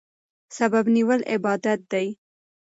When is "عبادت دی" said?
1.33-2.07